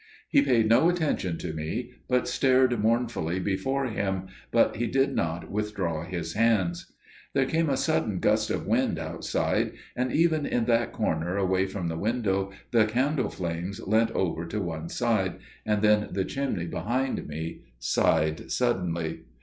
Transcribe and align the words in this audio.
He 0.29 0.41
paid 0.41 0.67
no 0.67 0.89
attention 0.89 1.37
to 1.37 1.53
me, 1.53 1.91
but 2.07 2.27
stared 2.27 2.79
mournfully 2.79 3.39
before 3.39 3.85
him, 3.85 4.29
but 4.49 4.77
he 4.77 4.87
did 4.87 5.15
not 5.15 5.51
withdraw 5.51 6.03
his 6.05 6.33
hands. 6.33 6.91
There 7.35 7.45
came 7.45 7.69
a 7.69 7.77
sudden 7.77 8.17
gust 8.17 8.49
of 8.49 8.65
wind 8.65 8.97
outside; 8.97 9.73
and 9.95 10.11
even 10.11 10.47
in 10.47 10.65
that 10.65 10.91
corner 10.91 11.37
away 11.37 11.67
from 11.67 11.87
the 11.87 11.99
window 11.99 12.51
the 12.71 12.85
candle 12.85 13.29
flames 13.29 13.79
leant 13.79 14.09
over 14.13 14.43
to 14.47 14.59
one 14.59 14.89
side, 14.89 15.35
and 15.67 15.83
then 15.83 16.07
the 16.09 16.25
chimney 16.25 16.65
behind 16.65 17.27
me 17.27 17.61
sighed 17.77 18.51
suddenly. 18.51 19.19